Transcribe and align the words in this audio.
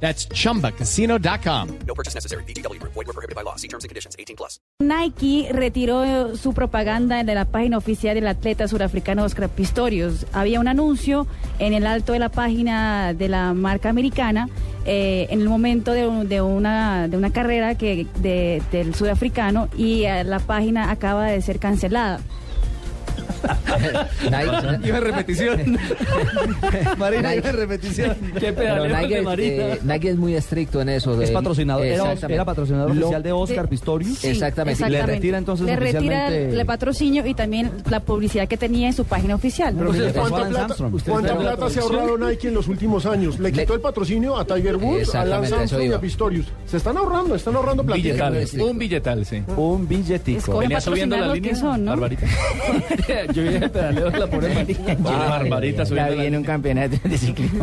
That's 0.00 0.28
chumbacasino.com. 0.28 1.68
No 1.86 1.94
purchase 1.94 2.14
necessary. 2.14 2.44
Void 2.44 3.06
were 3.06 3.12
prohibited 3.12 3.34
by 3.34 3.42
law. 3.42 3.56
See 3.56 3.68
terms 3.68 3.84
and 3.84 3.88
conditions. 3.90 4.14
18 4.18 4.36
plus. 4.36 4.60
Nike 4.80 5.48
retiró 5.52 6.36
su 6.36 6.52
propaganda 6.52 7.22
de 7.24 7.34
la 7.34 7.46
página 7.46 7.78
oficial 7.78 8.14
del 8.14 8.26
atleta 8.28 8.68
surafricano 8.68 9.24
Oscar 9.24 9.48
Pistorius. 9.48 10.26
Había 10.32 10.60
un 10.60 10.68
anuncio 10.68 11.26
en 11.58 11.72
el 11.72 11.86
alto 11.86 12.12
de 12.12 12.18
la 12.18 12.28
página 12.28 13.14
de 13.14 13.28
la 13.28 13.54
marca 13.54 13.88
americana 13.88 14.48
eh, 14.84 15.26
en 15.30 15.40
el 15.40 15.48
momento 15.48 15.92
de, 15.92 16.06
un- 16.06 16.28
de 16.28 16.40
una, 16.42 17.08
de 17.08 17.16
una 17.16 17.32
carrera 17.32 17.74
que, 17.76 18.06
de- 18.18 18.62
del 18.70 18.94
sudafricano 18.94 19.68
y 19.78 20.04
eh, 20.04 20.24
la 20.24 20.38
página 20.40 20.90
acaba 20.90 21.26
de 21.26 21.40
ser 21.40 21.58
cancelada. 21.58 22.20
Nike, 24.24 24.88
Iba 24.88 24.98
en 24.98 25.04
repetición. 25.04 25.78
Marina, 26.98 27.28
Nike. 27.30 27.38
iba 27.38 27.50
en 27.50 27.56
repetición. 27.56 28.16
Qué 28.38 28.52
Nike, 28.52 29.14
de 29.16 29.22
Marina. 29.22 29.64
eh, 29.64 29.80
Nike 29.82 30.10
es 30.10 30.16
muy 30.16 30.34
estricto 30.34 30.80
en 30.80 30.88
eso. 30.88 31.20
Es 31.20 31.30
patrocinador. 31.30 31.84
Era, 31.84 31.94
Exactamente. 32.04 32.34
era 32.34 32.44
patrocinador 32.44 32.94
Lo- 32.94 33.06
oficial 33.06 33.22
de 33.22 33.32
Oscar 33.32 33.62
de- 33.62 33.68
Pistorius. 33.68 34.18
Sí, 34.18 34.28
Exactamente. 34.28 34.88
Le 34.90 35.02
retira 35.06 35.38
entonces 35.38 35.66
Le 35.66 35.76
retira 35.76 35.98
oficialmente- 36.00 36.48
el, 36.52 36.60
el 36.60 36.66
patrocinio 36.66 37.26
y 37.26 37.34
también 37.34 37.70
la 37.90 38.00
publicidad 38.00 38.48
que 38.48 38.56
tenía 38.56 38.86
en 38.88 38.92
su 38.92 39.04
página 39.04 39.34
oficial. 39.34 39.74
Pero 39.76 39.92
¿Cuánta 40.14 40.48
plata, 40.48 40.74
cuánta 41.06 41.36
plata 41.38 41.70
se 41.70 41.80
ha 41.80 41.82
ahorrado 41.82 42.18
Nike 42.18 42.48
en 42.48 42.54
los 42.54 42.68
últimos 42.68 43.06
años? 43.06 43.38
Le 43.38 43.50
Le- 43.50 43.60
quitó 43.60 43.74
el 43.74 43.80
patrocinio 43.80 44.36
a 44.36 44.44
Tiger 44.44 44.76
Woods, 44.76 44.98
a 45.14 45.22
Exactamente, 45.22 45.30
Lance 45.50 45.54
Armstrong 45.54 45.82
y 45.82 45.92
a 45.92 46.00
Pistorius. 46.00 46.46
Se 46.66 46.76
están 46.78 46.96
ahorrando, 46.96 47.34
están 47.34 47.56
ahorrando 47.56 47.82
plata. 47.84 47.96
Un 47.96 48.02
billetal, 48.78 49.24
sí. 49.26 49.42
Un 49.56 49.86
billetico. 49.88 50.58
Venía 50.58 50.80
subiendo 50.80 51.16
la 51.16 51.32
línea, 51.34 51.54
son, 51.54 51.84
¿no? 51.84 51.96
Yo 53.36 53.42
vi 53.42 53.48
el 53.54 53.70
pedaleo 53.70 54.10
de 54.10 54.18
la 54.18 54.26
pobre 54.28 54.54
Marina. 54.54 54.94
Barbarita 54.98 55.84
subiendo 55.84 56.14
la 56.14 56.24
en 56.24 56.36
un 56.36 56.42
campeonato 56.42 56.96
de 57.06 57.18
ciclismo. 57.18 57.60